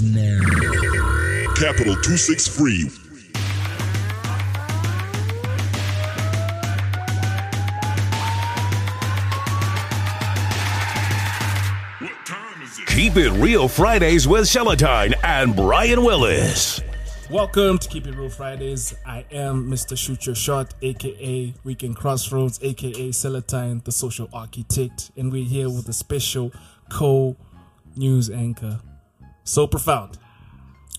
[0.00, 1.54] begins now.
[1.54, 2.90] Capital 263.
[12.86, 16.82] Keep It Real Fridays with Seletine and Brian Willis.
[17.30, 18.94] Welcome to Keep It Real Fridays.
[19.06, 19.96] I am Mr.
[19.96, 25.88] Shoot Your Shot, aka Weekend Crossroads, aka Seletine, the social architect, and we're here with
[25.88, 26.52] a special
[26.90, 27.36] co
[27.96, 28.80] news anchor.
[29.50, 30.16] So profound.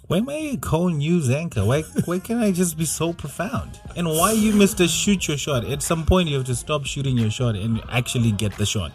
[0.08, 1.64] Why am I co-news anchor?
[1.64, 3.80] Why, why can't I just be so profound?
[3.96, 5.64] And why you, Mister, shoot your shot?
[5.64, 8.92] At some point, you have to stop shooting your shot and actually get the shot.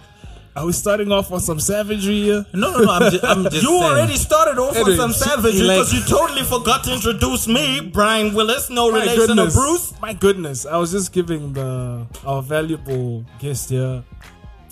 [0.55, 2.45] Are we starting off on some savagery here?
[2.53, 2.91] No, no, no.
[2.93, 3.83] I'm just, I'm just You saying.
[3.83, 8.35] already started off on some savagery like- because you totally forgot to introduce me, Brian
[8.35, 9.55] Willis, no My relation goodness.
[9.55, 9.95] to Bruce.
[10.03, 10.67] My goodness.
[10.67, 14.05] I was just giving the our valuable guest here.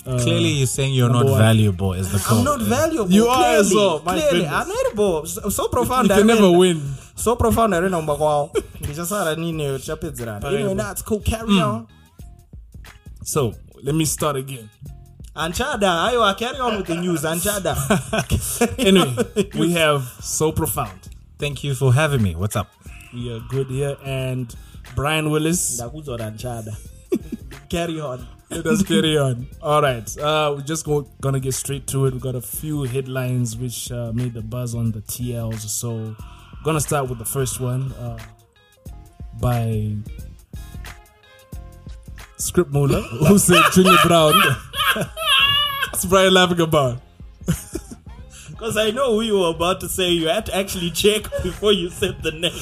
[0.05, 1.37] Uh, Clearly, you're saying you're not one.
[1.39, 2.37] valuable as the co.
[2.37, 3.11] I'm not valuable.
[3.11, 4.51] You are clearly, as well, my Clearly, goodness.
[4.53, 5.25] I'm edible.
[5.25, 6.07] So, so profound.
[6.09, 6.93] you can I never mean- win.
[7.15, 7.73] So profound.
[7.73, 10.43] I don't know about Ndijasara nini chapedzera.
[10.43, 11.19] Anyway, that's cool.
[11.21, 11.59] Carry Hmm.
[11.61, 11.87] on.
[13.23, 14.69] So let me start again.
[15.35, 17.23] Anchada, ayo, carry on with the news.
[17.23, 17.75] Anchada.
[18.79, 19.15] Anyway,
[19.57, 21.09] we have so profound.
[21.39, 22.35] Thank you for having me.
[22.35, 22.69] What's up?
[23.13, 24.53] We are good here, and
[24.95, 25.81] Brian Willis.
[25.81, 26.77] Ndakuzora Anchada.
[27.69, 28.25] Carry on.
[28.55, 29.47] Let us carry on.
[29.61, 32.13] All right, uh, we're just go- gonna get straight to it.
[32.13, 35.59] We've got a few headlines which uh, made the buzz on the TLs.
[35.67, 36.15] So,
[36.63, 38.17] gonna start with the first one uh,
[39.41, 39.93] by
[42.37, 44.33] Script Muller, who said Junior Brown.
[45.91, 47.01] What's Brian laughing about?
[48.49, 50.11] Because I know who you were about to say.
[50.11, 52.53] You had to actually check before you said the name.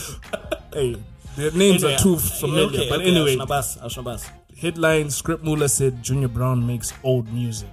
[0.73, 0.95] Hey,
[1.38, 2.66] their names Anyway, are too familiar.
[2.80, 4.28] okay, but okay, anyway, Ashnabas, Ashnabas.
[4.64, 7.69] Headline Script Muller said Junior Brown makes old music.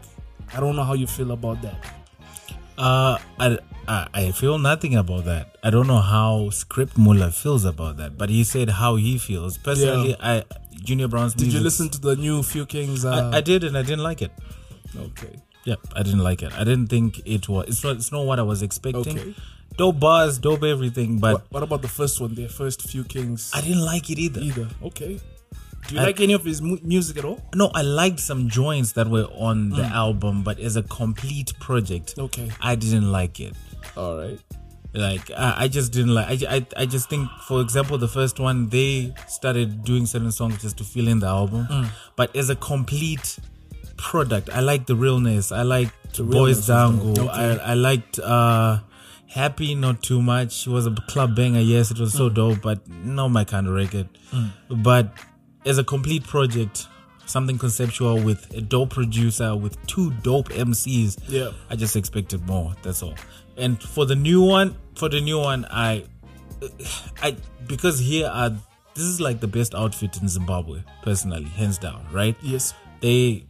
[0.52, 1.76] I don't know how you feel about that.
[2.76, 5.56] Uh, I, I, I feel nothing about that.
[5.62, 9.56] I don't know how Script Muller feels about that, but he said how he feels.
[9.56, 13.04] Personally, I Junior Brown's Did you listen to the new Few Kings?
[13.04, 14.32] Uh, I, I did, and I didn't like it.
[14.96, 15.36] Okay.
[15.64, 16.52] Yeah, I didn't like it.
[16.54, 17.68] I didn't think it was.
[17.68, 17.96] It's not.
[17.96, 19.18] It's not what I was expecting.
[19.18, 19.34] Okay.
[19.76, 22.34] Dope bars, dope everything, but What, what about the first one?
[22.34, 23.52] Their first Few Kings.
[23.54, 24.40] I didn't like it either.
[24.40, 24.68] either.
[24.82, 25.20] Okay.
[25.88, 27.40] Do you I- like any of his mu- music at all?
[27.54, 32.16] No, I liked some joints that were on the album, but as a complete project,
[32.16, 32.24] Mm.
[32.24, 32.50] Okay.
[32.60, 33.54] I didn't like it.
[33.96, 34.38] All right.
[34.92, 36.42] Like I, I just didn't like.
[36.42, 40.60] I, I, I just think, for example, the first one they started doing certain songs
[40.62, 41.88] just to fill in the album, Mm.
[42.16, 43.38] but as a complete
[43.96, 45.52] product, I like the realness.
[45.52, 47.14] I like Boys Dango.
[47.14, 47.30] dope.
[47.30, 48.80] I, I liked uh,
[49.28, 50.66] Happy, not too much.
[50.66, 51.60] It was a club banger.
[51.60, 52.16] Yes, it was Mm.
[52.18, 54.08] so dope, but not my kind of record.
[54.68, 55.14] But
[55.64, 56.86] as a complete project,
[57.26, 61.18] something conceptual with a dope producer with two dope MCs.
[61.28, 61.50] Yeah.
[61.68, 62.74] I just expected more.
[62.82, 63.14] That's all.
[63.56, 66.04] And for the new one, for the new one, I,
[67.22, 68.50] I because here are
[68.94, 72.36] this is like the best outfit in Zimbabwe, personally, hands down, right?
[72.42, 72.74] Yes.
[73.00, 73.44] They,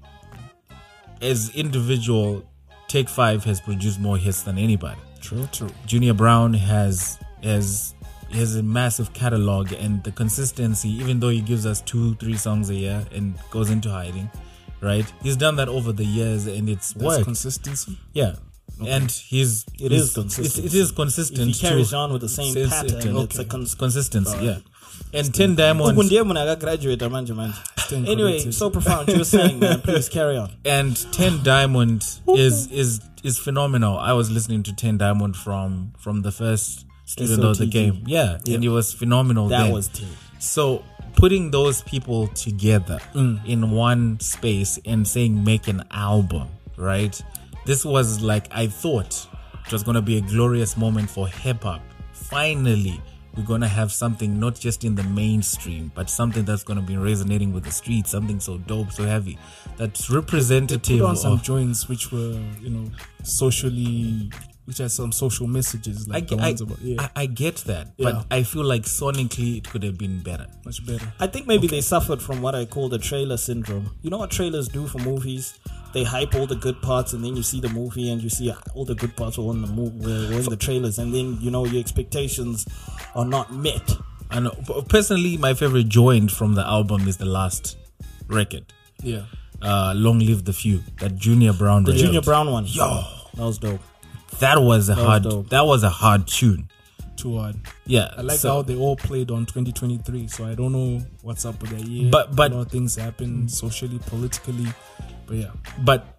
[1.21, 2.45] as individual,
[2.89, 5.01] Take Five has produced more hits than anybody.
[5.21, 5.49] True.
[5.53, 5.71] True.
[5.87, 7.95] Junior Brown has has
[8.33, 10.89] has a massive catalog and the consistency.
[10.91, 14.31] Even though he gives us two, three songs a year and goes into hiding,
[14.81, 15.05] right?
[15.23, 17.25] He's done that over the years and it's That's worked.
[17.25, 17.99] consistency.
[18.15, 18.35] yeah,
[18.87, 20.67] and he's It he's- is consistent.
[20.67, 21.51] It, it is consistent.
[21.51, 24.39] If he carries on with the same pattern, it's- it's a cons- consistency.
[24.41, 24.59] Yeah,
[25.13, 27.55] and Tehn Diamond Uku ndiye munhu akagraduata manje manje.
[27.93, 29.09] Anyway, so profound.
[29.09, 30.51] You were saying, man, please carry on.
[30.65, 32.05] and Tehn Diamond
[32.37, 33.99] is is is phenomenal.
[33.99, 38.03] I was listening to Tehn Diamond from from the first student of the game.
[38.07, 39.49] Yeah, and it was phenomenal.
[39.49, 39.73] That then.
[39.73, 40.07] was tea.
[40.39, 40.83] So
[41.17, 43.45] putting those people together Mm.
[43.47, 47.21] in one space and saying make an album, right?
[47.67, 49.27] This was like I thought
[49.67, 51.83] it was gonna be a glorious moment for hip hop.
[52.13, 53.01] Finally,
[53.37, 57.53] we're gonna have something not just in the mainstream, but something that's gonna be resonating
[57.53, 59.37] with the streets, something so dope, so heavy.
[59.77, 62.91] That's representative Put on some of joints which were, you know,
[63.23, 64.31] socially,
[64.71, 67.27] which has some social messages I, like ge- the I, ones about yeah, I, I
[67.27, 68.13] get that, Yeah.
[68.13, 70.47] but I feel like sonically it could have been better.
[70.65, 71.13] much better.
[71.19, 73.91] I think maybe they suffered from what I call the trailer syndrome.
[74.03, 75.59] You know what trailers do for movies?
[75.93, 78.55] They hype all the good parts, and then you see the movie, and you see
[78.77, 81.51] all the good parts were in the movie, were in the trailers, and then you
[81.51, 82.65] know your expectations
[83.17, 83.91] are not met.
[84.31, 84.49] And
[84.89, 87.77] personally, my favorite joint from the album is the last
[88.29, 88.73] record.
[89.03, 89.23] Yeah.
[89.61, 91.83] Uh, Long Live the Few, that Junior Brown.
[91.83, 92.05] The record.
[92.05, 93.03] Junior Brown one, Yo,
[93.35, 93.81] that was dope.
[94.41, 95.23] That was a was hard.
[95.23, 95.49] dope.
[95.51, 96.69] that was a hard tune.
[97.17, 97.57] Too hard.
[97.87, 101.45] Yeah, I like so- how they all played on 2023, so I don't know what's
[101.45, 102.11] up with that year.
[102.11, 104.67] But- but- a lot of things happen socially, politically.
[105.27, 105.51] But yeah,
[105.85, 106.19] But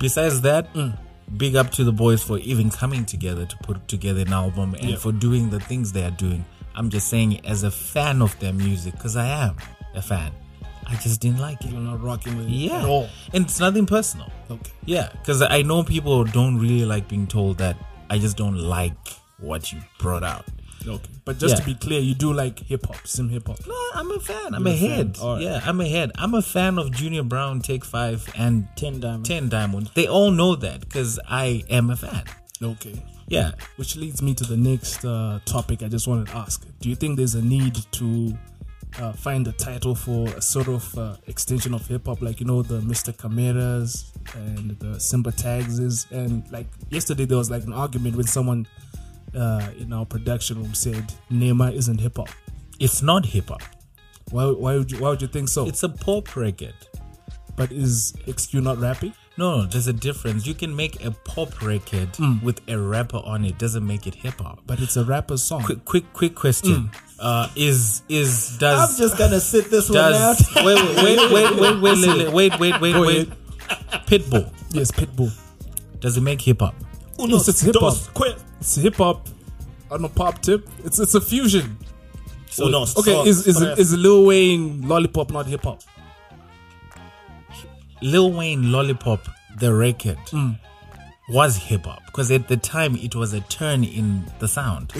[0.00, 0.96] besides that, Mm.
[1.36, 4.90] big up to the boys for even coming together to put together an album and
[4.90, 4.96] Yeah.
[4.96, 6.44] for doing the things they are doing.
[6.74, 9.56] I'm just saying, as a fan of their music, because I am
[9.94, 10.32] a fan,
[10.90, 11.70] I just didn't like it.
[11.70, 13.08] You're not rocking with it Yeah, at all.
[13.34, 14.30] and it's nothing personal.
[14.50, 14.72] Okay.
[14.86, 17.76] Yeah, because I know people don't really like being told that
[18.10, 18.96] I just don't like
[19.38, 20.46] what you brought out.
[20.86, 21.10] Okay.
[21.24, 21.60] But just Yeah.
[21.60, 23.58] to be clear, you do like hip hop, sim hip hop.
[23.66, 24.54] No, I'm a fan.
[24.54, 25.18] I'm You're a head.
[25.22, 25.42] Right.
[25.42, 26.12] Yeah, I'm a head.
[26.16, 29.26] I'm a fan of Junior Brown, Take Five, and Tehn Diamond.
[29.26, 29.90] Tehn Diamond.
[29.94, 32.22] They all know that because I am a fan.
[32.62, 33.02] Okay.
[33.26, 33.50] Yeah.
[33.76, 36.64] Which leads me to the next uh, topic I just wanted to ask.
[36.80, 38.38] Do you think there's a need to
[38.98, 42.46] uh, find a title for a sort of uh, extension of hip hop, like, you
[42.46, 43.16] know, the Mr.
[43.16, 46.06] Cameras and the Simba Tags is?
[46.10, 48.66] And like yesterday, there was like an argument when someone
[49.34, 52.30] uh, in our production room said Nhema isn't hip hop.
[52.80, 53.62] It's not hip hop.
[54.30, 55.66] Why, why, would you, why would you think so?
[55.66, 56.74] It's a pop record.
[57.58, 59.12] but is XQ not rapping?
[59.38, 60.46] No, no, there's a difference.
[60.46, 62.42] You can make a pop record Mm.
[62.42, 63.56] with a rapper on it.
[63.56, 64.58] Doesn't make it hip hop.
[64.66, 65.62] But it's a rapper's song.
[65.62, 66.90] Quick, quick, quick question.
[67.20, 70.36] Uh, is is does I'm just gonna sit this one out.
[70.56, 73.28] wait wait wait wait wait wait wait wait wait wait
[74.06, 75.30] Pitbull Yes, Pitbull.
[76.00, 76.74] does it make hip hop?
[77.18, 77.94] Yes, it's hip hop.
[78.14, 78.36] Quit.
[78.60, 79.28] It's hip hop
[79.90, 80.68] on a pop tip.
[80.84, 81.76] It's it's a fusion.
[82.58, 85.80] Unos, Okay, so- is is so- is Lil Wayne lollipop not hip hop?
[88.00, 89.28] Lil Wayne Lollipop,
[89.58, 90.58] the record, Mm.
[91.28, 94.92] was hip hop because at the time it was a turn in the sound.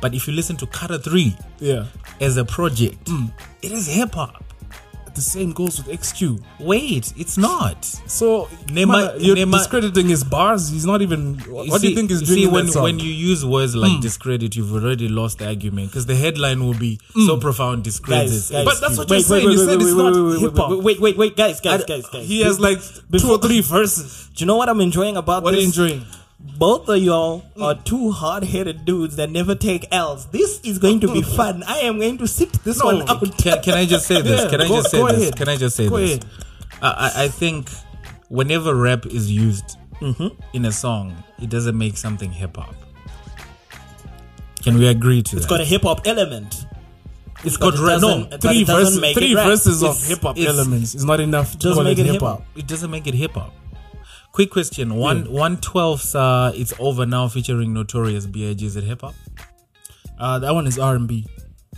[0.00, 1.86] But if you listen to Carter 3 Yeah.
[2.20, 3.32] as a project, Mm.
[3.62, 4.43] it is hip hop.
[5.14, 6.42] The same goes with XQ.
[6.58, 7.84] Wait, it's not.
[7.84, 10.70] So Nhema- man, you're discrediting his bars.
[10.70, 11.36] He's not even.
[11.48, 14.00] What do you think he's doing see, when, when you use words like hmm.
[14.00, 17.26] discredit, you've already lost the argument because the headline will be hmm.
[17.26, 18.30] so profound discredit.
[18.30, 19.46] Guys, guys, But that's what wait, you're saying.
[19.46, 20.70] Wait, You wait, said wait, it's wait, not wait, wait, hip-hop.
[20.70, 22.26] Wait, wait, wait, wait, guys, guys, guys, guys.
[22.26, 22.80] he has like
[23.16, 24.30] two or three verses.
[24.34, 26.04] Do you know what I'm enjoying about What are you enjoying?
[26.40, 30.26] Both of y'all are two hard-headed dudes that never take L's.
[30.26, 31.62] This is going to be fun.
[31.66, 32.86] I am going to sit this No.
[32.86, 33.20] one out.
[33.38, 34.42] Can, can I just say this?
[34.44, 35.22] Yeah, can I go- just say this?
[35.22, 35.36] ahead.
[35.36, 36.20] Can I just say Go this?
[36.82, 37.70] I, I- think
[38.28, 40.28] whenever rap is used mm-hmm.
[40.52, 42.74] in a song, it doesn't make something hip hop.
[44.62, 45.36] Can we agree to It's that?
[45.38, 46.66] It's got a hip hop element.
[47.42, 48.00] It's got rap.
[48.00, 48.98] No, Three verses.
[49.14, 52.06] Three verses of hip hop it's- elements is not enough to Doesn't call make it
[52.06, 52.38] hip hop.
[52.40, 52.58] hip-hop.
[52.58, 53.52] it doesn't make it hip hop.
[54.34, 56.12] Quick question: One one twelfth.
[56.14, 58.66] Uh, it's over now, featuring Notorious B.I.G.
[58.66, 59.14] Is it hip hop?
[60.18, 61.24] Uh, that one is R and B.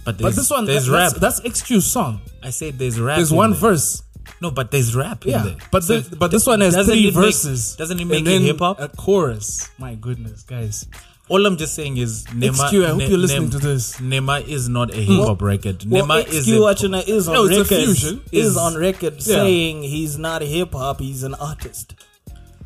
[0.06, 1.20] But But this one, there's that's, rap.
[1.20, 2.23] that's XQ's song.
[2.43, 3.17] I said there's rap.
[3.17, 3.61] There's one there.
[3.61, 4.03] verse.
[4.41, 5.56] No, but there's rap Yeah, in there.
[5.70, 7.76] but So the, but this one has three make- verses.
[7.76, 8.81] doesn't it make it hip hop?
[8.81, 9.69] A chorus.
[9.79, 10.87] My goodness, guys.
[11.29, 12.55] All I'm just saying is Nhema.
[12.70, 13.97] XQ, I hope Ne- you're listening to this.
[13.97, 15.85] Nhema is not a hip hop record.
[15.87, 17.73] Well, Nhema is XQ a, Achuna is on No, record.
[17.73, 19.20] Is, Is- on record Yeah.
[19.20, 21.00] saying he's not a hip hop.
[21.00, 21.94] He's an artist.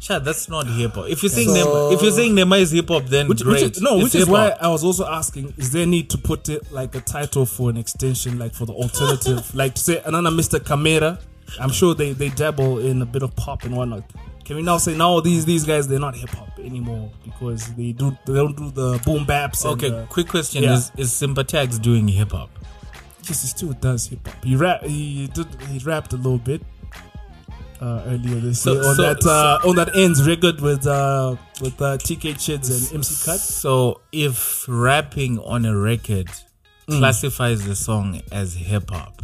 [0.00, 1.08] Chad, that's not hip hop.
[1.08, 3.62] If you're saying So- Nhema, if you're saying Nhema is hip hop, then Which, great.
[3.64, 4.62] which is, no, It's which is why hip-hop.
[4.62, 7.76] I was also asking: Is there need to put it like a title for an
[7.76, 10.64] extension, like for the alternative, like to say another Mr.
[10.64, 11.18] Camera?
[11.60, 14.04] I'm sure they they dabble in a bit of pop and whatnot.
[14.44, 15.20] Can we now say no?
[15.20, 18.98] These these guys they're not hip hop anymore because they do they don't do the
[19.04, 19.64] boom baps.
[19.64, 20.74] and, Okay, quick question: yeah.
[20.76, 22.48] Is is Simba Tags doing hip hop?
[23.28, 24.42] Yes, he still does hip hop.
[24.44, 24.82] He rap.
[24.84, 25.46] He did.
[25.68, 26.62] He rapped a little bit
[27.80, 31.36] uh, earlier this So- year on so- that uh, on that ends record with uh,
[31.60, 33.40] with uh, TK Chids and MC Cut.
[33.40, 36.28] So if rapping on a record
[36.88, 36.98] Mm.
[36.98, 39.22] classifies the song as hip hop,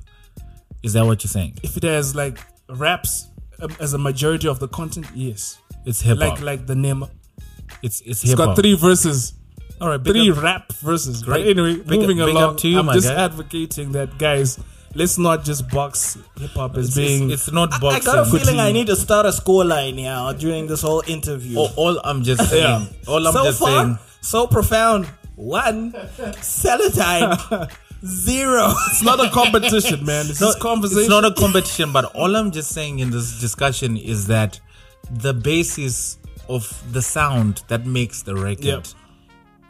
[0.84, 1.58] is that what you're saying?
[1.64, 3.26] If it has like raps
[3.60, 5.58] um, as a majority of the content, yes.
[5.84, 6.34] It's hip hop.
[6.34, 7.04] like like the name.
[7.82, 9.32] it's it's It's hip got three verses,
[9.80, 10.40] All right, three up.
[10.42, 11.24] rap verses.
[11.24, 12.56] But anyway, Big moving big up along.
[12.58, 13.24] to you, I'm just guy.
[13.24, 14.58] advocating that guys,
[14.96, 17.30] let's not just box hip hop as It's, being.
[17.30, 18.04] it's, it's not I boxing.
[18.12, 21.58] got a feeling I need to start a scoreline here during this whole interview.
[21.58, 22.62] all, all I'm just saying.
[22.62, 22.86] Yeah.
[23.12, 23.98] All I'm so just far, saying.
[24.22, 25.06] so profound.
[25.36, 25.92] One,
[26.40, 27.36] Seletine.
[28.04, 28.72] Zero.
[28.90, 30.26] it's not a competition, man.
[30.28, 31.00] It's No, just conversation.
[31.00, 34.60] It's not a competition, but all I'm just saying in this discussion is that
[35.10, 38.86] the basis of the sound that makes the record, Yep.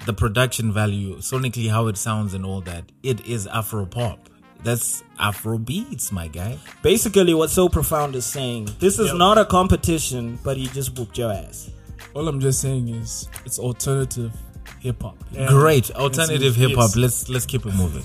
[0.06, 4.28] the production value, sonically how it sounds and all that, it is Afro pop.
[4.64, 6.58] That's Afro beats, my guy.
[6.82, 9.16] Basically, what So Profound is saying, this is Yep.
[9.16, 11.70] not a competition, but he just whooped your ass.
[12.14, 14.32] All I'm just saying is it's alternative
[14.80, 15.16] hip hop.
[15.36, 16.96] And Great alternative hip hop.
[16.96, 18.02] Let's let's keep it moving.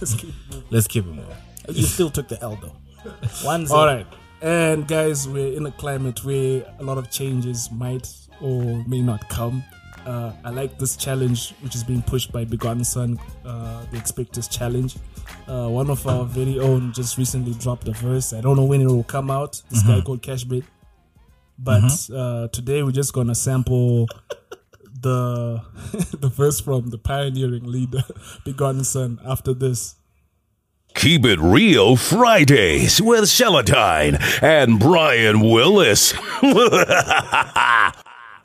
[0.70, 1.36] Let's keep it moving.
[1.70, 2.76] You still took the L though.
[3.44, 3.80] One zero.
[3.80, 4.08] All right.
[4.42, 8.08] And guys, we're in a climate where a lot of changes might
[8.42, 9.64] or may not come.
[10.06, 14.48] Uh, I like this challenge, which is being pushed by Begotten Son, uh, the Expectors
[14.48, 14.96] Challenge.
[15.48, 18.34] Uh, one of our very own just recently dropped a verse.
[18.34, 19.62] I don't know when it will come out.
[19.70, 20.64] This guy called Cashbait
[21.60, 22.16] But Mm-hmm.
[22.16, 24.08] uh, today we're just gonna sample
[25.02, 25.62] the
[26.20, 28.04] the verse from the pioneering leader,
[28.46, 29.20] Begotten Son.
[29.26, 29.96] After this,
[30.96, 36.14] Keep It Real Fridays with Seletine and Brian Willis.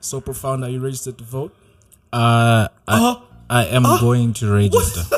[0.06, 0.64] So profound.
[0.64, 1.54] Are you registered to vote?
[2.12, 3.20] Uh, I, Uh-huh.
[3.50, 5.02] I am going to register.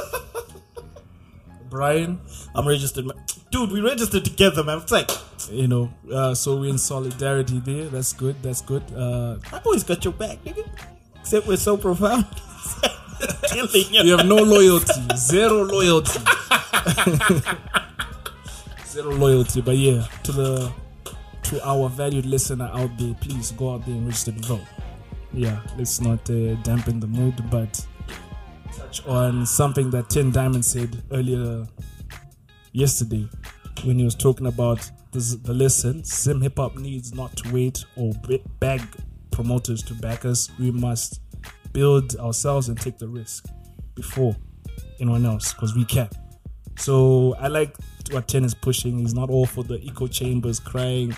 [1.71, 2.21] Brian,
[2.54, 3.07] I'm registered.
[3.07, 3.16] man.
[3.50, 4.78] Dude, we registered together, man.
[4.78, 5.11] It's like,
[5.50, 7.87] you know, uh, so we're in solidarity there.
[7.88, 8.42] That's good.
[8.42, 8.83] That's good.
[8.95, 10.66] Uh, I always got your back, nigga.
[11.21, 12.25] Except we're so profound.
[13.90, 16.21] You have no loyalty, zero loyalty,
[18.87, 19.61] zero loyalty.
[19.61, 20.73] But yeah, to the
[21.45, 24.61] to our valued listener out there, please go out there and register to vote.
[25.32, 27.87] Yeah, let's not uh, dampen the mood, but
[28.76, 31.66] touch on something that Tehn Diamond said earlier
[32.73, 33.28] yesterday
[33.85, 36.02] when he was talking about the, the lesson.
[36.04, 38.12] Sim hip hop needs not to wait or
[38.58, 38.82] beg
[39.30, 40.50] promoters to back us.
[40.58, 41.20] We must
[41.73, 43.47] build ourselves and take the risk
[43.94, 44.35] before
[45.00, 46.08] anyone else because we can.
[46.78, 47.76] So I like
[48.11, 48.99] what Tehn is pushing.
[48.99, 51.14] He's not all for the echo chambers crying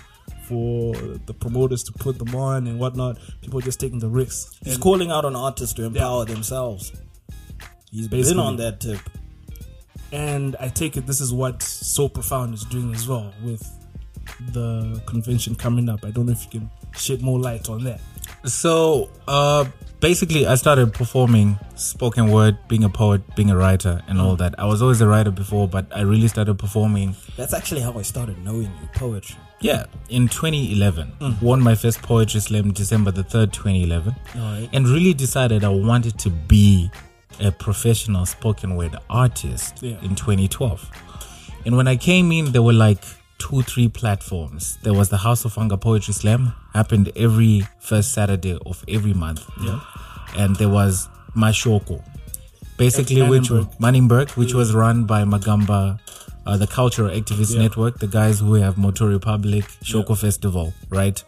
[0.51, 0.93] for
[1.27, 3.17] the promoters to put them on and whatnot.
[3.41, 4.59] People are just taking the risks.
[4.65, 6.91] He's calling out on artists to empower themselves.
[7.89, 8.99] He's been on that tip.
[10.11, 13.63] And I take it this is what So Profound is doing as well with
[14.51, 16.03] the convention coming up.
[16.03, 18.01] I don't know if you can shed more light on that.
[18.43, 19.65] So, uh,
[20.01, 24.55] basically, I started performing spoken word, being a poet, being a writer, and all that.
[24.59, 28.01] I was always a writer before, but I really started performing, That's actually how I
[28.01, 29.37] started knowing you, poetry.
[29.61, 31.13] Yeah, in 2011.
[31.19, 31.41] Mm.
[31.41, 34.15] Won my first poetry slam December the 3rd, 2011.
[34.35, 34.69] Alright.
[34.73, 36.91] And really decided I wanted to be
[37.39, 40.01] a professional spoken word artist Yeah.
[40.01, 40.89] in 2012.
[41.65, 43.03] And when I came in, there were like
[43.37, 44.77] two, three platforms.
[44.83, 49.49] There was the House of Hunger Poetry Slam, happened every first Saturday of every month.
[49.63, 49.79] Yeah.
[50.37, 52.03] And there was Mashoko,
[52.77, 53.49] basically, which
[53.79, 54.37] Manenberg.
[54.37, 54.55] Which mm.
[54.55, 55.99] was run by Magamba,
[56.45, 57.63] uh, the Cultural Activist Yeah.
[57.63, 61.23] Network, the guys who have Moto Republik, Shoko Festival, right?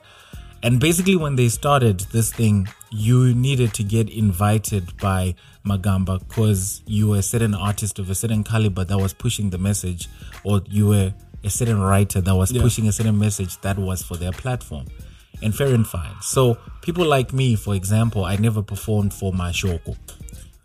[0.64, 6.82] And basically, when they started this thing, you needed to get invited by Magamba because
[6.86, 10.08] you were a certain artist of a certain caliber that was pushing the message,
[10.46, 14.16] or you were a certain writer that was pushing a certain message that was for
[14.16, 14.86] their platform.
[15.42, 16.16] And fair and fine.
[16.22, 19.98] So, people like me, for example, I never performed for Mashoko.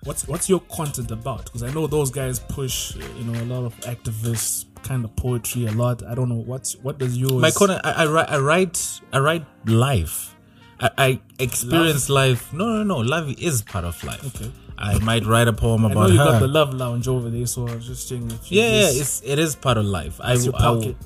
[0.04, 1.44] What's what's your content about?
[1.44, 5.66] Because I know those guys push, you know, a lot of activist kind of poetry
[5.66, 6.04] a lot.
[6.06, 7.42] I don't know what's what does yours.
[7.42, 10.36] My content, I, I, write, I write, I write life.
[10.80, 12.52] I, I experience life.
[12.52, 12.96] No, no, no.
[12.98, 14.24] Love is part of life.
[14.36, 14.52] Okay.
[14.80, 16.24] I might write a poem I know about you her.
[16.24, 18.30] got the love lounge over there, so I was just saying.
[18.30, 20.20] You yeah, yeah, it's it is part of life.
[20.22, 20.36] I, I-
[20.76, 20.96] right.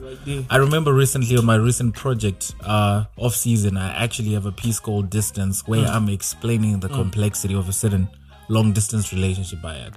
[0.50, 4.78] I remember recently on my recent project, uh, off season, I actually have a piece
[4.78, 5.94] called Distance where Mm.
[5.94, 8.08] I'm explaining the complexity of a certain
[8.52, 9.96] long distance relationship I had.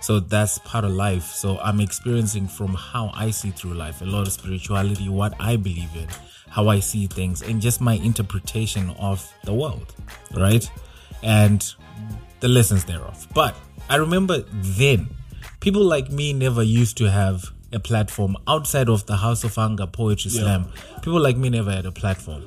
[0.00, 1.24] So that's part of life.
[1.24, 5.56] So I'm experiencing from how I see through life, a lot of spirituality, what I
[5.56, 6.08] believe in,
[6.48, 9.94] how I see things, and just my interpretation of the world,
[10.34, 10.68] right?
[11.22, 11.62] And
[12.40, 13.28] the lessons thereof.
[13.34, 13.54] But
[13.90, 15.10] I remember then,
[15.60, 19.86] people like me never used to have a platform outside of the House of Hunger
[19.86, 20.72] Poetry Slam.
[21.02, 22.44] People like me never had a platform.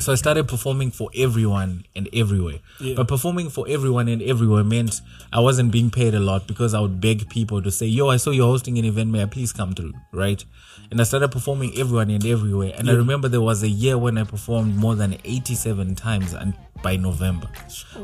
[0.00, 2.60] So I started performing for everyone and everywhere.
[2.96, 6.80] But performing for everyone and everywhere meant I wasn't being paid a lot because I
[6.80, 9.52] would beg people to say, Yo, I saw you're hosting an event, may I please
[9.52, 9.92] come through?
[10.12, 10.42] Right?
[10.90, 12.72] And I started performing everyone and everywhere.
[12.76, 16.54] And I remember there was a year when I performed more than 87 times and
[16.82, 17.48] by November,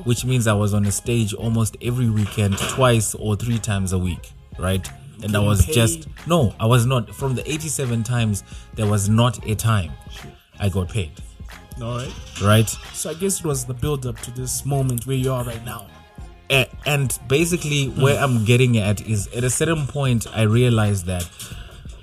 [0.04, 3.98] which means I was on a stage almost every weekend, twice or three times a
[3.98, 4.32] week.
[4.58, 4.86] Right?
[5.22, 7.14] And I was just, no, I was not.
[7.14, 9.92] From the 87 times, there was not a time
[10.60, 11.12] I got paid
[11.82, 12.12] All right.
[12.42, 12.68] right?
[12.94, 15.64] So I guess it was the build up to this moment where you are right
[15.64, 15.86] now.
[16.50, 21.28] A- And basically, where I'm getting at is at a certain point, I realized that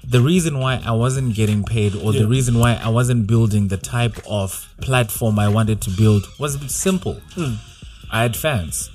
[0.04, 3.78] the reason why I wasn't getting paid or the reason why I wasn't building the
[3.78, 7.20] type of platform I wanted to build was simple.
[7.36, 7.54] Hmm.
[8.12, 8.92] I had fans,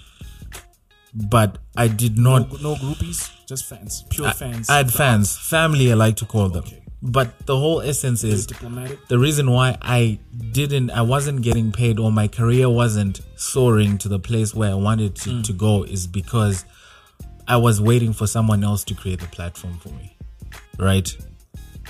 [1.15, 4.69] but I did No, not no groupies, just fans, pure I, fans.
[4.69, 6.65] I had fans, family, I like to call them.
[6.65, 6.83] Okay.
[7.01, 9.07] But the whole essence is diplomatic.
[9.07, 10.19] the reason why I
[10.53, 14.75] didn't, I wasn't getting paid or my career wasn't soaring to the place where I
[14.75, 15.45] wanted to, mm.
[15.45, 16.65] to go is because
[17.47, 20.17] I was waiting for someone else to create the platform for me.
[20.77, 21.17] Right?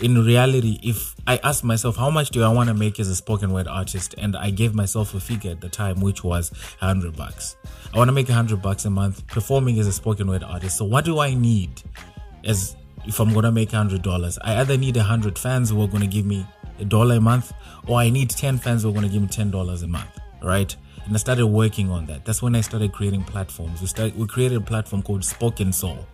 [0.03, 3.17] In reality, if I asked myself, how much do I want to make as a
[3.17, 4.15] spoken word artist?
[4.19, 7.57] And I gave myself a figure at the time, which was a hundred bucks.
[7.93, 10.77] I want to make a hundred bucks a month performing as a spoken word artist.
[10.77, 11.83] So what do I need
[12.45, 12.77] as
[13.09, 14.39] if I'm gonna make hundred dollars?
[14.43, 16.47] I either need hundred fans who are gonna give me
[16.79, 17.53] a dollar a month,
[17.87, 20.75] or I need 10 fans who are to give me $10 a month, right?
[21.05, 22.25] And I started working on that.
[22.25, 23.81] That's when I started creating platforms.
[23.81, 26.07] We started, we created a platform called Spoken Soul.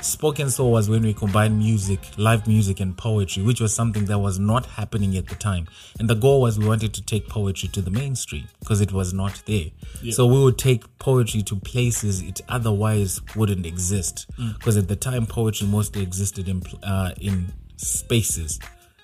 [0.00, 4.18] Spoken Soul was when we combined music, live music, and poetry, which was something that
[4.18, 5.66] was not happening at the time.
[5.98, 9.12] And the goal was we wanted to take poetry to the mainstream because it was
[9.12, 9.66] not there.
[10.10, 14.26] So we would take poetry to places it otherwise wouldn't exist.
[14.54, 18.58] Because at the time, poetry mostly existed in uh, in spaces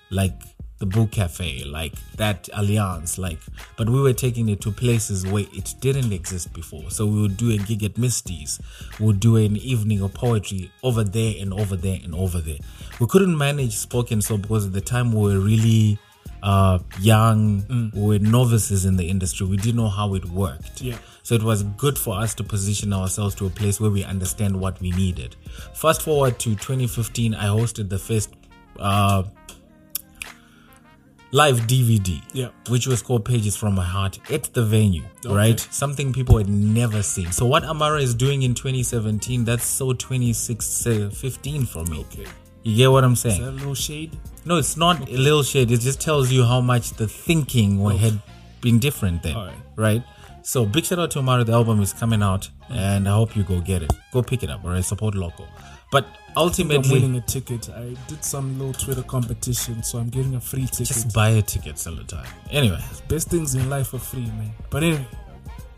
[0.09, 0.41] like
[0.79, 3.39] the book cafe like that alliance like
[3.77, 6.89] but we were taking it to places where it didn't exist before.
[6.89, 8.59] So we would do a gig at misty's.
[8.99, 12.59] We would do an evening of poetry over there and over there and over there.
[12.99, 15.99] We couldn't manage spoken so because at the time we were really
[16.43, 17.91] uh young.
[17.95, 19.47] We were novices in the industry.
[19.47, 20.81] We didn't know how it worked.
[20.81, 20.97] Yeah.
[21.23, 24.57] so it was good for us to position ourselves to a place where we understand
[24.57, 25.35] what we needed.
[25.73, 28.33] Fast forward to 2015, I hosted the first
[28.79, 29.23] uh,
[31.31, 32.49] live DVD, Yeah.
[32.69, 35.59] which was called Pages from My Heart at the venue, right?
[35.59, 37.31] Something people had never seen.
[37.31, 41.99] So what Amara is doing in 2017, that's so 2015 uh, for me.
[42.01, 42.25] Okay.
[42.63, 43.41] You get what I'm Is saying?
[43.41, 44.17] that a little shade?
[44.45, 45.71] No, it's not a little shade.
[45.71, 48.21] It just tells you how much the thinking wa- had
[48.61, 49.35] been different then.
[49.35, 49.55] Alright.
[49.75, 50.03] Right?
[50.43, 51.43] So big shout out to Amara.
[51.43, 52.75] The album is coming out mm.
[52.75, 53.91] and I hope you go get it.
[54.11, 54.83] Go pick it up, alright?
[54.83, 55.47] Support local.
[55.91, 57.69] But ultimately, I'm winning a ticket.
[57.69, 60.87] I did some little Twitter competition, so I'm getting a free ticket.
[60.87, 62.27] just buy a ticket some time.
[62.51, 64.51] Anyway, Best things in life are free, man.
[64.69, 65.07] But anyway,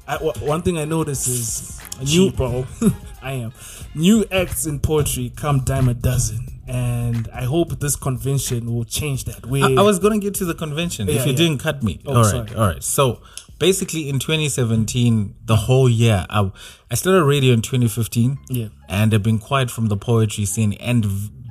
[0.08, 2.66] I, w- one thing I notice is new, bro.
[3.22, 3.54] I am
[3.94, 9.26] new acts in poetry come dime a dozen, and I hope this convention will change
[9.26, 9.46] that.
[9.46, 11.38] Way I, I was gonna get to the convention Yeah, if you yeah.
[11.38, 12.00] didn't cut me.
[12.08, 12.56] Oh, all right, sorry.
[12.56, 12.84] all right.
[12.84, 13.22] So
[13.60, 16.52] basically, in 2017, the whole year, I,
[16.90, 18.38] I started radio in 2015.
[18.50, 18.68] Yeah.
[18.88, 21.06] and I've been quiet from the poetry scene, and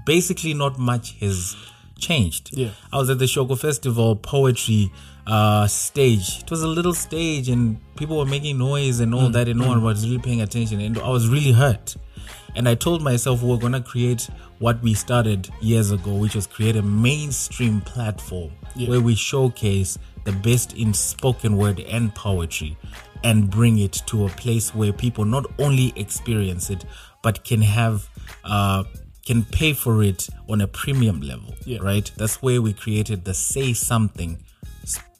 [0.07, 1.57] basically not much has
[1.99, 2.50] changed.
[2.57, 2.71] Yeah.
[2.93, 4.91] I was at the Shoko Festival poetry
[5.27, 6.41] uh stage.
[6.43, 9.61] It was a little stage, and people were making noise and all Mm, that, and
[9.61, 11.97] no one was really paying attention, and I was really hurt.
[12.57, 16.47] And I told myself we we're gonna create what we started years ago, which was
[16.47, 18.88] create a mainstream platform Yeah.
[18.88, 22.77] where we showcase the best in spoken word and poetry
[23.25, 26.85] and bring it to a place where people not only experience it
[27.23, 27.97] but can have
[28.45, 28.83] uh
[29.27, 31.79] can pay for it on a premium level Yeah.
[31.91, 32.11] right?
[32.21, 34.38] That's where we created the say something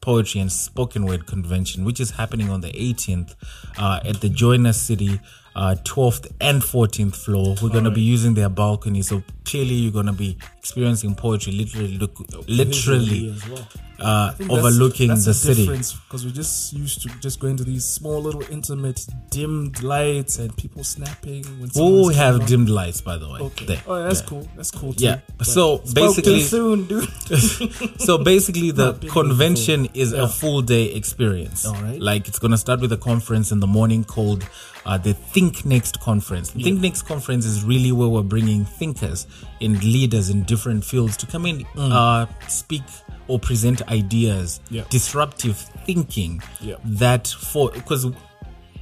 [0.01, 3.35] poetry and spoken word convention which is happening on the 18th
[3.79, 5.21] uh, at the joina city
[5.57, 7.57] uh, 12th and 14th floor.
[7.61, 11.52] We're going to be using their balcony so clearly you're going to be experiencing poetry
[11.52, 12.14] literally look,
[12.48, 13.66] literally well.
[13.98, 17.84] uh, that's- overlooking that's the city because we just used to just go into these
[17.84, 21.70] small little intimate dimmed lights and people snapping when
[22.08, 22.46] we have on.
[22.46, 23.64] dimmed lights by the way Okay.
[23.66, 23.82] there.
[23.87, 24.26] Oh, that's Yeah.
[24.30, 24.48] cool.
[24.56, 25.04] That's cool too.
[25.04, 25.20] Yeah.
[25.38, 27.08] But- So basically, soon, dude.
[28.08, 30.24] so basically, the convention is Yeah.
[30.24, 31.64] a full day experience.
[31.66, 32.00] All right.
[32.00, 34.44] Like it's gonna start with a conference in the morning called
[34.87, 36.50] uh, the Think Next conference.
[36.50, 39.26] The Think Next conference is really where we're bringing thinkers
[39.61, 42.83] and leaders in different fields to come in, uh, speak
[43.27, 44.77] or present ideas, Mm.
[44.77, 44.85] Yeah.
[44.90, 46.77] disruptive thinking Yeah.
[46.85, 48.07] that for because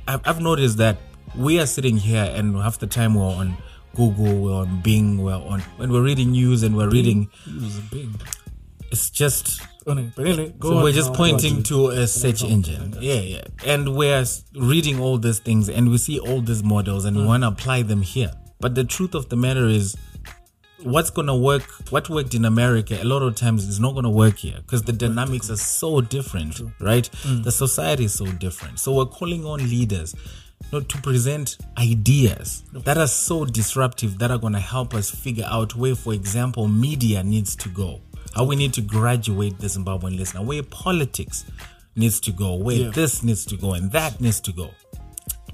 [0.09, 0.99] I've, I've noticed that
[1.35, 3.57] we are sitting here and half the time we're on
[3.95, 7.29] Google, we're on Bing, we're on when we're reading news and we're reading.
[7.47, 7.81] It was.
[8.93, 12.97] It's just But anyway, go so we're just pointing to a search engine.
[13.01, 13.43] Yeah, yeah.
[13.65, 17.27] And we're reading all these things and we see all these models and we Mm.
[17.27, 18.33] want to apply them here.
[18.61, 19.97] But the truth of the matter is,
[20.83, 24.05] what's going to work, what worked in America, a lot of times is not going
[24.05, 27.09] to work here because the dynamics are so different, right?
[27.23, 27.45] Mm.
[27.45, 28.79] The society is so different.
[28.79, 30.15] So we're calling on leaders
[30.73, 35.11] you know, to present ideas that are so disruptive that are going to help us
[35.11, 38.01] figure out where, for example, media needs to go,
[38.35, 41.45] how we need to graduate the Zimbabwean listener, where politics
[41.95, 42.91] needs to go, where Yeah.
[42.91, 44.71] this needs to go, and that needs to go.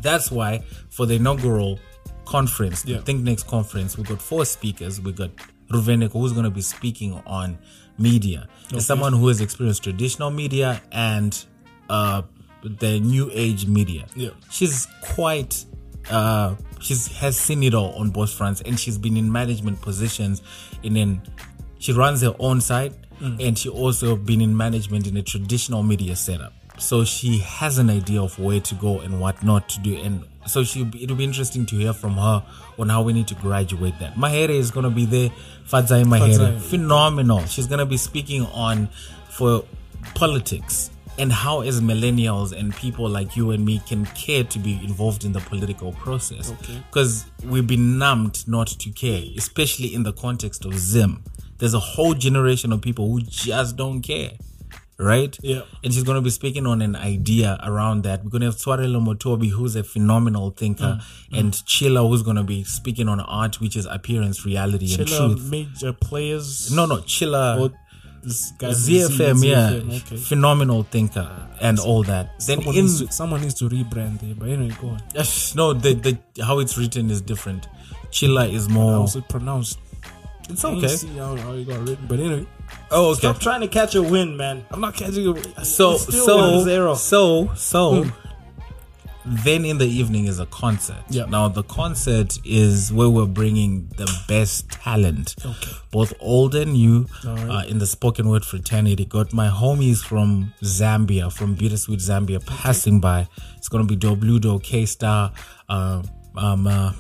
[0.01, 1.79] That's why for the inaugural
[2.25, 3.01] conference, the Yeah.
[3.01, 5.01] Think Next conference, we got four speakers.
[5.01, 5.31] We got
[5.71, 7.59] Ruvheneko, who's going to be speaking on
[7.99, 8.49] media.
[8.75, 11.45] As someone who has experienced traditional media and
[11.89, 12.23] uh,
[12.63, 14.07] the new age media.
[14.15, 14.31] Yeah.
[14.51, 15.65] She's quite
[16.11, 20.43] uh she's has seen it all on both fronts and she's been in management positions
[20.83, 21.23] in an
[21.79, 26.17] she runs her own site and she also been in management in a traditional media
[26.17, 29.97] setup so she has an idea of where to go and what not to do
[29.97, 32.43] and so she it'll be interesting to hear from her
[32.79, 35.31] on how we need to graduate that mahere is going to be there
[35.69, 36.61] fadzai mahere Fadzai.
[36.61, 38.89] phenomenal she's going to be speaking on
[39.31, 39.65] for
[40.15, 44.73] politics and how as millennials and people like you and me can care to be
[44.83, 46.83] involved in the political process Okay.
[46.91, 51.23] because we've been numbed not to care especially in the context of zim
[51.59, 54.33] there's a whole generation of people who just don't care.
[54.99, 55.37] Right?
[55.43, 55.63] Yeah.
[55.83, 58.23] And she's going to be speaking on an idea around that.
[58.23, 61.01] We're going to have Swarelo Motobi, who's a phenomenal thinker,
[61.33, 65.09] Mm, and Chila, who's going to be speaking on art, which is appearance, reality, and
[65.09, 65.51] truth.
[65.51, 66.71] major players.
[66.73, 67.59] No, no, Chila.
[67.61, 67.73] Or
[68.23, 70.17] this guy from ZFM, yeah, ZFM, okay.
[70.17, 71.29] phenomenal thinker
[71.61, 72.39] and all that.
[72.47, 75.03] Then Someone, in needs to, someone needs to rebrand there, but anyway, go on.
[75.15, 77.67] Yes, no, the the how it's written is different.
[78.11, 79.01] Chilla is more.
[79.01, 79.79] How's it pronounced?
[80.49, 80.87] It's okay.
[80.89, 82.47] see how, how you got written, but anyway,
[82.91, 83.19] Oh, okay.
[83.21, 84.65] stop trying to catch a win, man.
[84.71, 85.65] I'm not catching a win.
[85.65, 86.97] So so 1-0.
[86.97, 88.05] so so.
[89.25, 90.97] Then in the evening is a concert.
[91.09, 91.27] Yeah.
[91.27, 95.71] Now the concert is where we're bringing the best talent, Okay.
[95.93, 97.49] both old and new, Alright.
[97.49, 99.05] uh, in the spoken word fraternity.
[99.05, 103.29] Got my homies from Zambia, from Bittersweet Zambia, passing by.
[103.57, 105.33] It's gonna be Dobludo, K Star,
[105.69, 106.03] uh,
[106.37, 106.93] um, uh,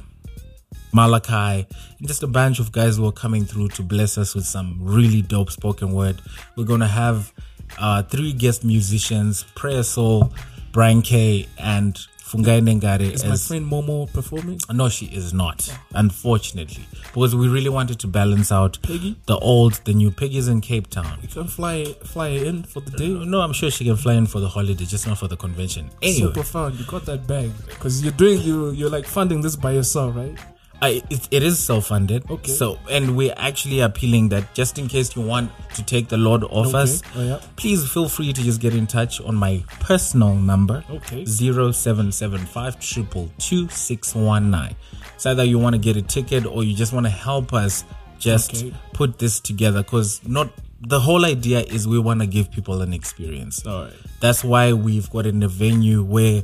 [0.92, 1.66] Malachi,
[1.98, 4.78] and just a bunch of guys who are coming through to bless us with some
[4.80, 6.20] really dope spoken word.
[6.56, 7.32] We're gonna have
[7.78, 10.32] uh, three guest musicians: Prayer Soul,
[10.72, 11.94] Brian K, and
[12.32, 13.12] Fungai Nengare.
[13.12, 14.58] Is my friend Momo performing?
[14.72, 19.16] No, she is not, unfortunately, because we really wanted to balance out Peggy?
[19.26, 20.10] the old, the new.
[20.10, 21.18] Peggy's in Cape Town.
[21.20, 23.08] You can fly fly in for the day.
[23.08, 25.90] No, I'm sure she can fly in for the holiday, just not for the convention.
[26.00, 26.76] Anyway, Super fun.
[26.78, 30.38] You got that bag because you're doing you you're like funding this by yourself, right?
[30.82, 32.28] I, it, it is self-funded.
[32.28, 32.50] Okay.
[32.50, 36.42] So, and we're actually appealing that just in case you want to take the Lord
[36.44, 36.78] off Okay.
[36.78, 37.40] us, Oh, yeah.
[37.56, 40.82] please feel free to just get in touch on my personal number.
[40.90, 41.24] Okay.
[41.24, 44.74] Zero seven seven five triple two six one nine.
[45.14, 47.84] It's either you want to get a ticket or you just want to help us
[48.18, 48.74] just Okay.
[48.92, 52.92] put this together because not the whole idea is we want to give people an
[52.92, 53.64] experience.
[53.64, 53.92] All right.
[54.20, 56.42] That's why we've got in a venue where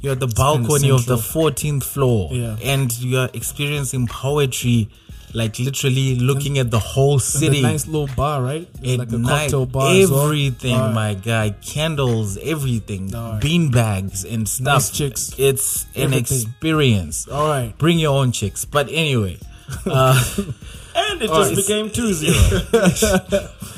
[0.00, 2.56] you're at the balcony of the 14th floor Yeah.
[2.62, 4.88] and you're experiencing poetry,
[5.34, 7.62] like literally looking at the whole city.
[7.62, 8.68] nice little bar, right?
[8.82, 9.94] It's like a night, cocktail bar.
[9.94, 10.24] as well.
[10.26, 13.40] everything, my guy, candles, everything, Alright.
[13.42, 14.64] bean bags and stuff.
[14.64, 15.34] Nice chicks.
[15.38, 17.28] It's an experience.
[17.28, 17.76] All right.
[17.78, 18.64] Bring your own chicks.
[18.64, 19.38] But anyway,
[19.86, 20.22] uh,
[20.98, 21.56] And it just right.
[21.56, 22.32] became 2 0.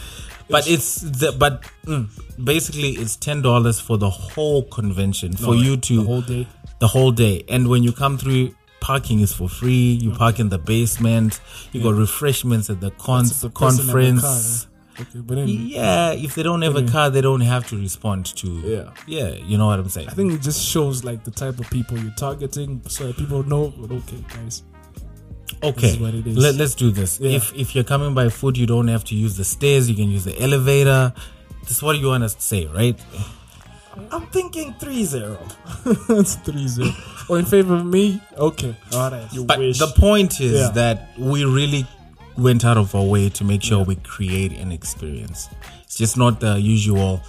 [0.51, 2.09] but it's the but mm,
[2.43, 6.47] basically it's ten dollars for the whole convention for you to the whole day.
[6.81, 7.45] the whole day.
[7.49, 9.99] And when you come through, parking is for free.
[10.03, 11.41] You park in the basement.
[11.73, 14.65] You got refreshments at the con- It's the person have car, conference.
[14.65, 14.71] huh?
[15.01, 18.49] Okay, Yeah, if they don't have a car, they don't have to respond to.
[18.49, 18.91] Yeah.
[19.07, 20.09] yeah, you know what I'm saying.
[20.09, 23.45] I think it just shows like the type of people you're targeting, so that people
[23.45, 23.73] know.
[23.81, 24.65] Okay, guys.
[25.63, 26.37] Okay, what it is.
[26.37, 27.19] Let, let's do this.
[27.21, 27.37] Yeah.
[27.37, 29.89] If if you're coming by foot, you don't have to use the stairs.
[29.89, 31.13] You can use the elevator.
[31.63, 32.99] This is what you want us to say, right?
[34.13, 35.39] I'm thinking 3 0.
[36.09, 36.89] That's 3 0.
[37.29, 38.23] Or in favor of me?
[38.37, 38.77] Okay.
[38.95, 39.27] All right.
[39.33, 39.79] You But wish.
[39.79, 40.71] the point is Yeah.
[40.71, 41.85] that we really
[42.37, 45.49] went out of our way to make sure we create an experience.
[45.83, 47.21] It's just not the usual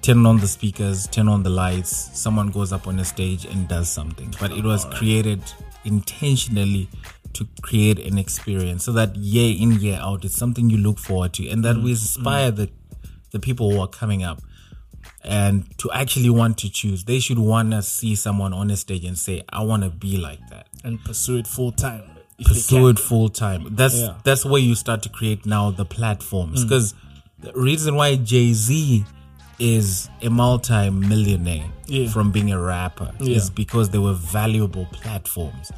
[0.00, 3.66] turn on the speakers, turn on the lights, someone goes up on a stage and
[3.66, 4.32] does something.
[4.40, 5.42] But it was created
[5.84, 6.88] intentionally
[7.36, 11.32] to create an experience so that year in, year out, it's something you look forward
[11.34, 11.90] to and that we mm, mm.
[11.90, 12.70] inspire the,
[13.30, 14.40] the people who are coming up
[15.22, 17.04] and to actually want to choose.
[17.04, 20.16] They should want to see someone on a stage and say, I want to be
[20.16, 22.04] like that and pursue it full time.
[22.44, 23.74] pursue it full time.
[23.74, 24.14] That's Yeah.
[24.22, 26.68] that's where you start to create now the platforms mm.
[26.68, 26.94] because
[27.38, 29.04] the reason why Jay Z
[29.58, 32.08] is a multi-millionaire Yeah.
[32.08, 33.36] from being a rapper Yeah.
[33.36, 35.72] is because there were valuable platforms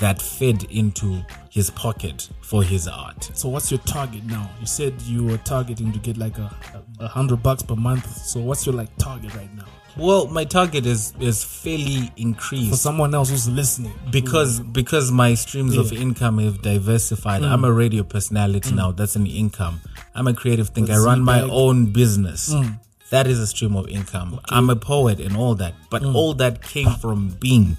[0.00, 3.30] that fed into his pocket for his art.
[3.34, 4.50] So what's your target now?
[4.60, 6.54] You said you were targeting to get like a,
[7.00, 8.06] a, hundred bucks per month.
[8.18, 9.64] So what's your like target right now
[9.96, 13.94] Well, my target is is fairly increased for someone else who's listening?
[14.10, 17.42] because because my streams of income have diversified.
[17.42, 17.50] Mm.
[17.50, 18.76] I'm a radio personality mm.
[18.76, 18.92] now.
[18.92, 19.80] That's an income.
[20.14, 20.92] I'm a creative thinker.
[20.92, 22.52] I run my own business.
[22.52, 22.80] Mm.
[23.10, 24.40] That is a stream of income.
[24.50, 25.74] I'm a poet and all that.
[25.90, 27.76] But all that came from being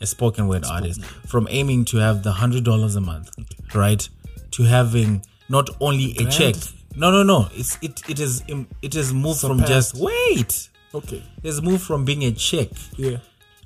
[0.00, 3.30] a spoken word artist, from aiming to have the hundred dollars a month,
[3.74, 4.08] right?
[4.52, 6.54] To having not only a check.
[6.96, 7.48] No, no, no.
[7.54, 8.42] It's it it is
[8.82, 10.68] it is moved from just wait.
[10.94, 11.22] Okay.
[11.42, 13.18] It's moved from being a check Yeah.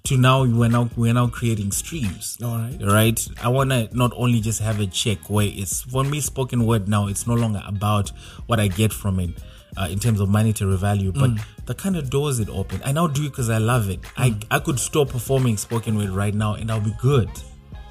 [0.04, 2.36] to now we're now we're now creating streams.
[2.44, 2.78] All right.
[2.82, 3.28] Right?
[3.42, 7.06] I wanna not only just have a check where it's for me spoken word now,
[7.06, 8.10] it's no longer about
[8.46, 9.30] what I get from it.
[9.76, 11.40] Uh, in terms of monetary value, but Mm.
[11.66, 12.80] the kind of doors it opened.
[12.84, 13.98] I now do it because I love it.
[14.16, 14.44] I, Mm.
[14.50, 17.28] I could stop performing spoken word right now and I'll be good.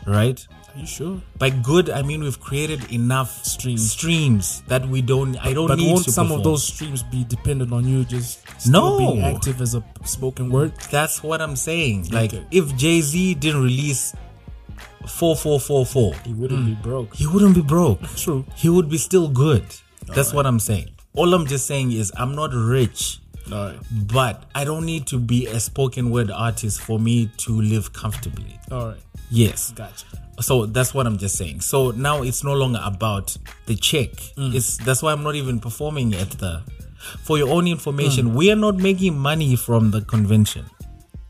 [0.05, 0.39] Right?
[0.75, 1.21] Are you sure?
[1.37, 3.91] By good, I mean we've created enough Streams.
[3.91, 5.35] streams that we don't.
[5.45, 8.97] I don't But need won't some of those streams be dependent on you just No.
[8.97, 10.71] being active as a spoken word?
[10.89, 12.09] That's what I'm saying.
[12.11, 12.43] Like, Okay.
[12.51, 14.13] if Jay Z didn't release
[15.05, 17.15] 4444, He wouldn't be broke.
[17.15, 18.01] he wouldn't be broke.
[18.15, 18.45] True.
[18.55, 19.63] He would be still good.
[20.15, 20.89] That's what I'm saying.
[21.15, 23.19] All I'm just saying is I'm not rich,
[23.51, 23.77] right.
[23.91, 28.59] but I don't need to be a spoken word artist for me to live comfortably.
[28.71, 29.01] All right.
[29.29, 29.71] Yes.
[29.71, 30.05] Gotcha.
[30.41, 31.61] So that's what I'm just saying.
[31.61, 34.09] So now it's no longer about the check.
[34.37, 34.55] Mm.
[34.55, 36.63] It's that's why I'm not even performing at the.
[37.23, 38.35] For your own information, mm.
[38.35, 40.65] we are not making money from the convention.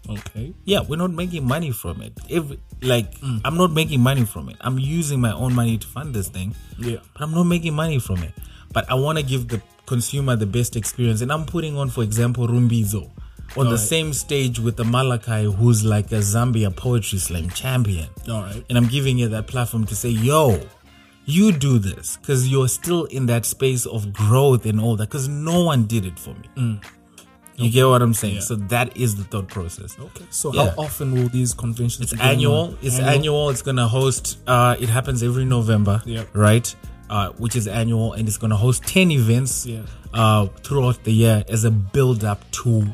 [0.08, 0.54] Okay.
[0.66, 2.14] Yeah, we're not making money from it.
[2.30, 2.46] If
[2.82, 3.42] like mm.
[3.44, 4.56] I'm not making money from it.
[4.62, 6.56] I'm using my own money to fund this thing.
[6.78, 6.98] Yeah.
[7.14, 8.32] But I'm not making money from it.
[8.72, 11.22] But I want to give the consumer the best experience.
[11.22, 13.10] And I'm putting on, for example, Rumbizo
[13.56, 13.80] on the Alright.
[13.80, 18.08] same stage with the Malachi, who's like a Zambia poetry slam champion.
[18.30, 18.64] All right.
[18.70, 20.60] And I'm giving you that platform to say, yo,
[21.26, 25.28] you do this because you're still in that space of growth and all that because
[25.28, 26.80] no one did it for me.
[27.56, 28.42] You get what I'm saying?
[28.42, 29.96] So that is the thought process.
[30.00, 30.26] Okay.
[30.32, 30.72] So Yeah.
[30.72, 32.12] how often will these conventions?
[32.12, 32.56] It's annual.
[32.56, 32.78] on?
[32.82, 33.52] It's annual.
[33.52, 34.40] It's gonna host.
[34.48, 36.02] Uh, it happens every November.
[36.06, 36.30] Yep.
[36.34, 36.76] Right.
[37.10, 39.66] Uh, which is annual, and it's gonna host ten events.
[39.66, 39.82] Yeah.
[40.14, 42.86] Uh, throughout the year as a build up to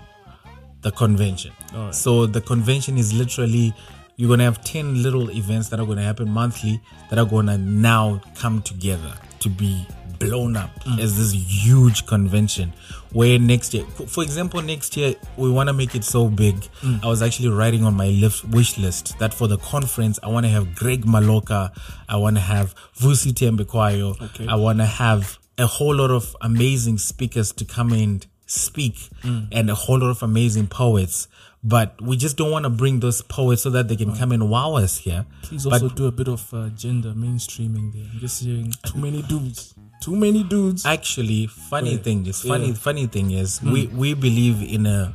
[0.82, 1.52] the convention.
[1.74, 1.94] Alright.
[1.94, 3.74] So the convention is literally
[4.16, 8.22] you're gonna have ten little events that are gonna happen monthly that are gonna now
[8.36, 9.86] come together to be
[10.20, 11.00] blown up Mm.
[11.00, 12.74] as this huge convention
[13.12, 17.04] where next year for example next year we want to make it so big Mm.
[17.04, 20.46] i was actually writing on my list, wish list that for the conference i want
[20.46, 21.72] to have greg maloka
[22.08, 24.48] i want to have vusi thembekwayo Okay.
[24.48, 29.48] i want to have a whole lot of amazing speakers to come and speak Mm.
[29.52, 31.28] and a whole lot of amazing poets
[31.64, 34.50] but we just don't want to bring those poets so that they can come and
[34.50, 38.08] wow us here Please but also do a bit of uh, gender mainstreaming there.
[38.14, 39.74] I'm just hearing too many dudes.
[40.02, 40.86] Too many dudes.
[40.86, 41.98] actually funny Yeah.
[42.08, 42.74] thing is funny Yeah.
[42.74, 45.14] funny thing is we we believe in a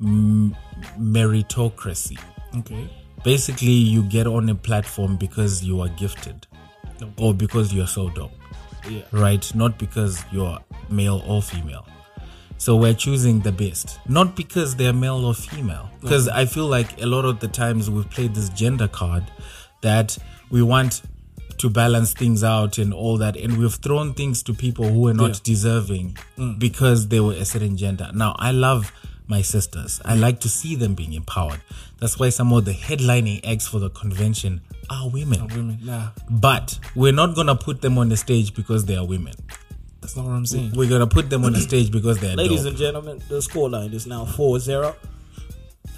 [0.00, 0.54] mm,
[0.98, 2.18] meritocracy
[2.56, 2.88] okay.
[3.24, 6.46] basically you get on a platform because you are gifted
[7.02, 7.10] Okay.
[7.16, 8.32] or because you're so dope
[8.88, 9.02] Yeah.
[9.12, 10.58] right not because you're
[10.90, 11.86] male or female
[12.58, 17.00] so we're choosing the best not because they're male or female because i feel like
[17.02, 19.24] a lot of the times we've played this gender card
[19.82, 20.16] that
[20.50, 21.02] we want
[21.58, 25.14] to balance things out and all that and we've thrown things to people who are
[25.14, 25.40] not Yeah.
[25.42, 26.58] deserving mm.
[26.58, 28.92] because they were a certain gender now i love
[29.26, 31.60] my sisters i like to see them being empowered
[31.98, 35.78] that's why some of the headlining acts for the convention are women Women.
[35.82, 39.34] Nah, but we're not gonna put them on the stage because they are women.
[40.00, 40.72] that's not what I'm saying.
[40.74, 42.68] We're gonna put them on the stage because they're Ladies dope.
[42.68, 44.58] and gentlemen, the scoreline is now 4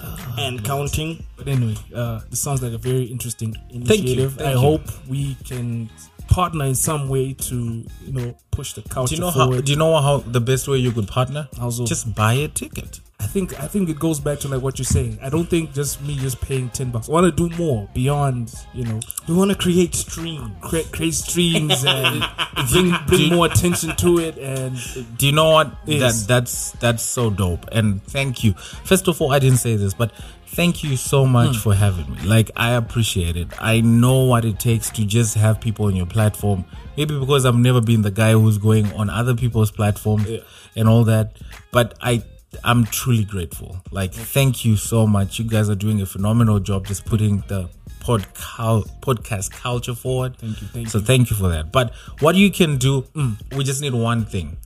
[0.00, 0.34] 0.
[0.38, 1.24] and counting.
[1.36, 4.34] But anyway, uh, this sounds like a very interesting you, initiative.
[4.34, 4.58] thank I you.
[4.58, 5.90] hope we can
[6.28, 7.56] partner in some way to,
[8.04, 9.50] you know, push the culture do you know how?
[9.50, 11.48] Do you know how the best way you could partner?
[11.58, 11.84] How so?
[11.84, 13.00] Just buy a ticket.
[13.30, 15.20] I think I think it goes back to like what you're saying.
[15.22, 17.08] I don't think just me just paying ten bucks.
[17.08, 20.56] I want to do more beyond, you know, We want to create stream.
[20.60, 22.24] create, create streams and
[22.72, 24.36] bring bring more attention to it.
[24.36, 24.76] And
[25.16, 25.72] Do you know what?
[25.86, 26.22] Yes.
[26.22, 27.66] That that's that's so dope.
[27.70, 28.54] And thank you.
[28.54, 30.10] First of all, I didn't say this, but
[30.48, 31.62] thank you so much Hmm.
[31.62, 32.22] for having me.
[32.24, 33.46] Like I appreciate it.
[33.60, 36.64] I know what it takes to just have people on your platform.
[36.96, 40.26] Maybe because I've never been the guy who's going on other people's platforms
[40.74, 41.36] and all that.
[41.70, 42.24] But I
[42.64, 43.80] I'm truly grateful.
[43.90, 45.38] Like thank you so much.
[45.38, 47.68] You guys are doing a phenomenal job just putting the
[48.00, 50.36] podcast podcast culture forward.
[50.38, 51.04] Thank you, thank so you.
[51.04, 51.70] thank you for that.
[51.72, 54.56] But what you can do, mm, we just need one thing.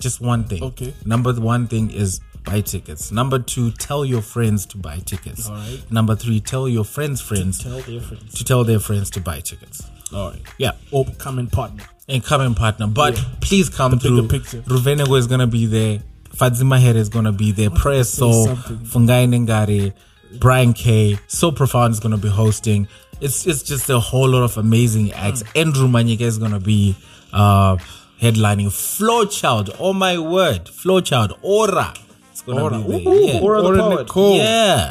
[0.00, 0.62] Just one thing.
[0.62, 0.94] Okay.
[1.04, 3.10] Number one thing is buy tickets.
[3.10, 5.48] Number two, tell your friends to buy tickets.
[5.48, 5.80] All right.
[5.90, 8.34] Number three, tell your friends' friends Tell their friends.
[8.34, 9.82] to tell their friends to buy tickets.
[10.12, 10.72] all right, Yeah.
[10.92, 11.82] or come and partner.
[12.08, 12.86] And come and partner.
[12.86, 14.28] But please come The through.
[14.28, 14.62] picture.
[14.62, 16.02] Ruvheneko is gonna be there.
[16.34, 17.70] Fadzai Mahere is gonna be there.
[17.70, 18.78] Preso, something.
[18.78, 19.92] Fungai Nengari,
[20.40, 22.88] Brian K, So Profound is gonna be hosting.
[23.20, 25.42] It's it's just a whole lot of amazing acts.
[25.44, 25.60] Mm.
[25.60, 26.96] Andrew Manyika is gonna be
[27.32, 27.76] uh
[28.20, 28.66] headlining.
[28.68, 31.94] Flowchild, oh my word, Flowchild, Aura.
[32.32, 32.78] It's gonna Aura.
[32.80, 33.12] be there.
[33.14, 33.40] Ooh, yeah.
[33.40, 33.98] Aura the Or poet.
[34.06, 34.36] Nicole.
[34.36, 34.90] yeah.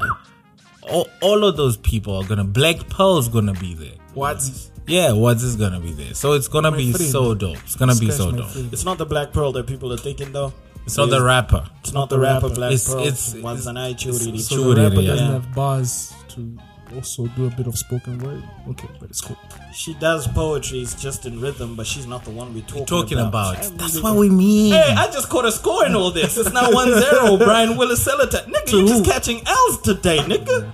[0.90, 3.96] All, all of those people are gonna Black Pearl's gonna be there.
[4.14, 6.14] What's Yeah, What's is gonna be there.
[6.14, 7.10] So it's gonna My be friend.
[7.12, 7.58] so dope.
[7.64, 8.50] It's gonna be so dope.
[8.50, 8.72] friend.
[8.74, 10.54] It's not the Black Pearl that people are thinking, though.
[10.86, 11.66] It's not the rapper.
[11.82, 12.56] It's not the rapper rapper.
[12.56, 13.00] Black It's- Pearl.
[13.02, 14.34] it's- Once it's- an eye churi.
[14.36, 15.08] it's so the rapper yeah.
[15.12, 16.58] doesn't have bars to
[16.96, 18.44] also do a bit of spoken word.
[18.70, 19.38] Okay, but it's cool.
[19.74, 23.18] She does poetry, it's just in rhythm, but she's not the one we're talking, Talking
[23.20, 23.58] about.
[23.58, 24.74] I That's what we mean.
[24.74, 26.38] Hey, I just caught a score in all this.
[26.38, 27.38] It's now 1 0.
[27.44, 28.52] Brian Willis Seletine.
[28.54, 30.72] Nigga, you just catching L's today, nigga.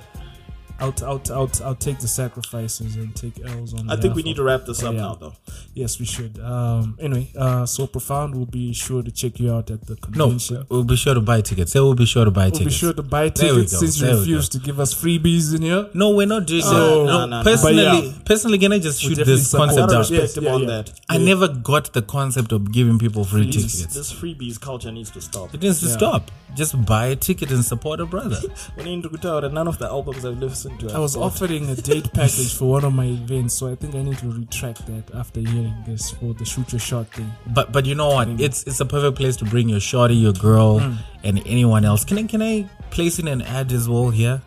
[0.79, 3.89] I'll, I'll, I'll, I'll take the sacrifices and take L's on.
[3.89, 5.01] I think we need to wrap this up yeah.
[5.01, 5.33] now, though.
[5.73, 6.39] Yes, we should.
[6.39, 8.35] Um, anyway, uh, so profound.
[8.35, 10.55] We'll be sure to check you out at the convention.
[10.55, 11.71] No, we'll be sure to buy tickets.
[11.73, 12.59] Say we'll be sure to buy tickets.
[12.59, 14.59] We'll be sure to buy There we tickets go, since you there we refuse to
[14.59, 15.89] give us freebies in here.
[15.93, 16.69] No, we're not doing Oh.
[16.69, 16.75] that.
[16.75, 17.43] No, No, no, no.
[17.43, 18.11] personally, But yeah.
[18.25, 20.09] personally, can I just shoot definitely this concept Gotta out?
[20.09, 20.67] respect Yeah, on yeah.
[20.67, 20.91] that.
[21.09, 23.95] I never got the concept of giving people free This, tickets.
[23.95, 25.53] this freebies culture needs to stop.
[25.53, 26.31] It needs to stop.
[26.55, 28.39] Just buy a ticket and support a brother.
[28.77, 30.93] We need to tell that none of the albums I've listened to.
[30.93, 34.01] I was offering a date package for one of my events, so I think I
[34.01, 37.31] need to retract that after hearing this for the shoot your shot thing.
[37.47, 38.27] But but you know what?
[38.39, 40.95] It's it's a perfect place to bring your shorty, your girl, Hmm.
[41.23, 42.05] and anyone else.
[42.05, 44.41] Can I can I place in an ad as well here?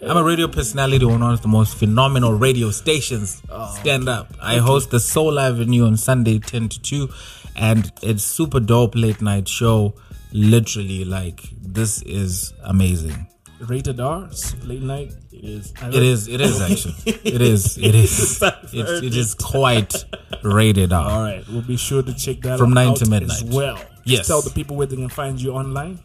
[0.00, 3.42] I'm a radio personality on one of the most phenomenal radio stations.
[3.50, 4.32] Oh, Stand up.
[4.40, 7.08] I host the Soul Avenue on Sunday 10 to 2
[7.56, 9.92] and it's super dope late night show.
[10.32, 13.26] Literally like this is amazing.
[13.60, 14.28] Rated R,
[14.64, 15.14] late night.
[15.32, 15.72] It is.
[15.82, 16.28] It is.
[16.28, 16.94] It is actually.
[17.24, 18.42] It is it is.
[18.42, 20.04] It's, it is quite
[20.42, 21.10] rated R.
[21.10, 23.80] All right, we'll be sure to check that From nine to midnight as well.
[24.04, 24.26] Yes.
[24.26, 25.98] Tell the people where they can find you online.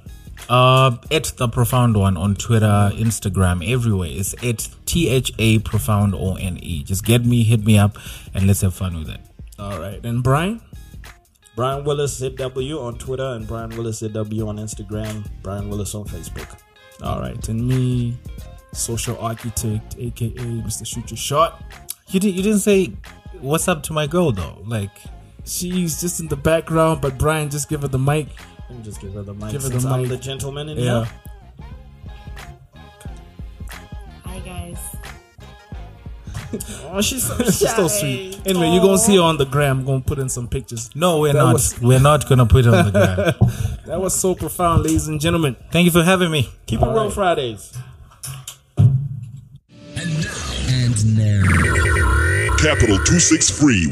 [0.49, 4.09] Uh, it's the profound one on Twitter, Instagram, everywhere.
[4.11, 6.83] It's it's T H A profound O N E.
[6.83, 7.97] Just get me, hit me up,
[8.33, 9.19] and let's have fun with it.
[9.59, 10.61] All right, and Brian.
[11.53, 15.27] Brian Willis ZW on Twitter and Brian Willis ZW on Instagram.
[15.43, 16.57] Brian Willis on Facebook.
[17.03, 18.17] All right, and me,
[18.73, 20.85] social architect, aka Mr.
[20.85, 21.63] Shoot Your Shot.
[22.09, 22.91] You didn't you didn't say
[23.39, 24.61] what's up to my girl though.
[24.65, 24.91] Like
[25.43, 28.27] She's just in the background, but Brian just give her the mic.
[28.69, 30.09] Let me just give her the mic Give her the I'm mic.
[30.09, 31.05] the gentleman in Yeah.
[31.05, 31.13] here.
[36.91, 38.39] Oh, she's so She's so sweet.
[38.45, 39.79] Anyway, you're gonna see her on the gram.
[39.79, 40.89] I'm gonna put in some pictures.
[40.95, 41.53] no, we're That not.
[41.53, 43.51] was- We're not gonna put it on the gram.
[43.85, 45.55] That was so profound, ladies and gentlemen.
[45.71, 46.49] Thank you for having me.
[46.65, 47.73] Keep it real Fridays.
[48.77, 48.97] And
[50.23, 52.55] now, and now.
[52.57, 53.91] Capital 263